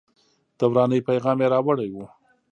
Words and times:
د 0.57 0.59
ورانۍ 0.71 0.99
پیغام 1.07 1.37
یې 1.43 1.47
راوړی 1.53 1.89
و. 1.91 1.95